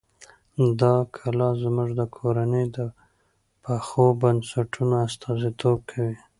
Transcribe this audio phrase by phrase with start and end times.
[0.81, 2.77] دا کلا زموږ د کورنۍ د
[3.63, 6.17] پخو بنسټونو استازیتوب کوي.